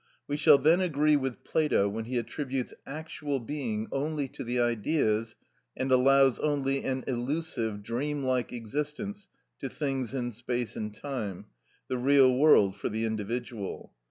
We 0.27 0.35
shall 0.35 0.57
then 0.57 0.81
agree 0.81 1.15
with 1.15 1.43
Plato 1.43 1.87
when 1.87 2.05
he 2.05 2.17
attributes 2.17 2.73
actual 2.87 3.39
being 3.39 3.87
only 3.91 4.27
to 4.29 4.43
the 4.43 4.59
Ideas, 4.59 5.35
and 5.77 5.91
allows 5.91 6.39
only 6.39 6.83
an 6.83 7.03
illusive, 7.05 7.83
dream 7.83 8.23
like 8.23 8.51
existence 8.51 9.27
to 9.59 9.69
things 9.69 10.15
in 10.15 10.31
space 10.31 10.75
and 10.75 10.91
time, 10.91 11.45
the 11.87 11.99
real 11.99 12.35
world 12.35 12.75
for 12.77 12.89
the 12.89 13.05
individual. 13.05 13.93